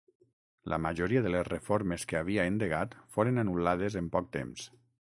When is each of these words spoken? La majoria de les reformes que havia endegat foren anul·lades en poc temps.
La 0.73 0.79
majoria 0.85 1.21
de 1.27 1.33
les 1.35 1.45
reformes 1.49 2.07
que 2.13 2.19
havia 2.21 2.49
endegat 2.53 2.97
foren 3.19 3.43
anul·lades 3.45 4.03
en 4.05 4.15
poc 4.19 4.37
temps. 4.41 4.71